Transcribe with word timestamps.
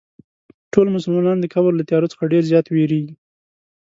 ټول 0.73 0.87
مسلمانان 0.95 1.37
د 1.41 1.45
قبر 1.53 1.71
له 1.75 1.83
تیارو 1.89 2.11
څخه 2.13 2.29
ډېر 2.33 2.43
زیات 2.51 2.65
وېرېږي. 2.69 3.15